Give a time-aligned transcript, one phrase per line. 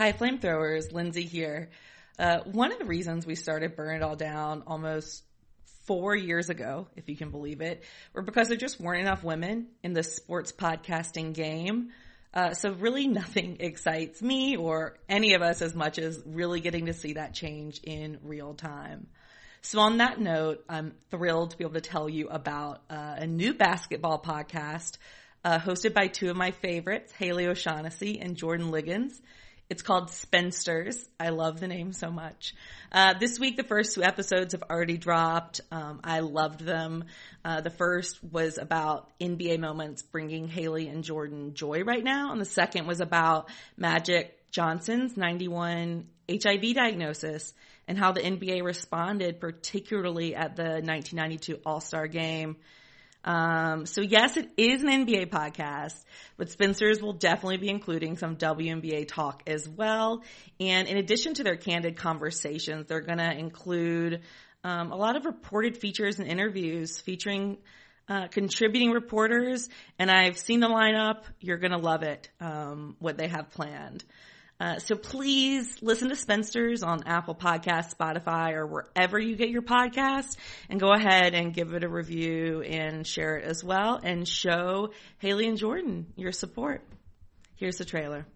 [0.00, 0.94] Hi, flamethrowers.
[0.94, 1.68] Lindsay here.
[2.18, 5.22] Uh, one of the reasons we started Burn It All Down almost
[5.84, 7.84] four years ago, if you can believe it,
[8.14, 11.90] were because there just weren't enough women in the sports podcasting game.
[12.32, 16.86] Uh, so really nothing excites me or any of us as much as really getting
[16.86, 19.06] to see that change in real time.
[19.60, 23.26] So on that note, I'm thrilled to be able to tell you about uh, a
[23.26, 24.96] new basketball podcast
[25.44, 29.20] uh, hosted by two of my favorites, Haley O'Shaughnessy and Jordan Ligons.
[29.70, 31.08] It's called Spinsters.
[31.20, 32.56] I love the name so much.
[32.90, 35.60] Uh, this week, the first two episodes have already dropped.
[35.70, 37.04] Um, I loved them.
[37.44, 42.40] Uh, the first was about NBA moments bringing Haley and Jordan joy right now, and
[42.40, 47.54] the second was about Magic Johnson's 91 HIV diagnosis
[47.86, 52.56] and how the NBA responded, particularly at the 1992 All Star game.
[53.24, 56.02] Um, so yes, it is an NBA podcast,
[56.36, 60.22] but Spinsters will definitely be including some WNBA talk as well.
[60.58, 64.22] And in addition to their candid conversations, they're going to include
[64.64, 67.58] um, a lot of reported features and interviews featuring
[68.08, 69.68] uh, contributing reporters.
[69.98, 71.22] And I've seen the lineup.
[71.40, 72.28] You're going to love it.
[72.40, 74.04] Um, what they have planned.
[74.60, 79.62] Uh, so please listen to Spinsters on Apple Podcasts, Spotify, or wherever you get your
[79.62, 80.36] podcasts
[80.68, 84.90] and go ahead and give it a review and share it as well and show
[85.18, 86.82] Haley and Jordan your support.
[87.56, 88.26] Here's the trailer.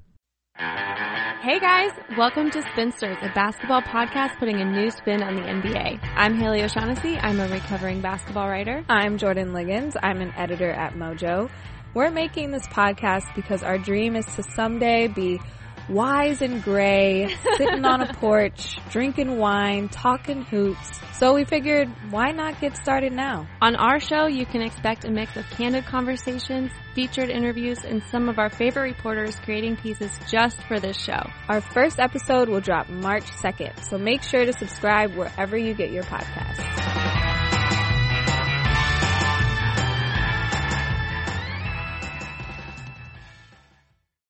[0.57, 5.99] Hey guys, welcome to Spinsters, a basketball podcast putting a new spin on the NBA.
[6.15, 7.19] I'm Haley O'Shaughnessy.
[7.19, 8.83] I'm a recovering basketball writer.
[8.89, 9.95] I'm Jordan Ligons.
[10.03, 11.51] I'm an editor at Mojo.
[11.93, 15.41] We're making this podcast because our dream is to someday be
[15.89, 21.01] wise and gray, sitting on a porch, drinking wine, talking hoops.
[21.13, 23.47] So we figured, why not get started now?
[23.61, 28.29] On our show, you can expect a mix of candid conversations, featured interviews, and some
[28.29, 31.23] of our favorite reporters creating pieces just for this show.
[31.49, 35.91] Our first episode will drop March 2nd, so make sure to subscribe wherever you get
[35.91, 36.74] your podcasts.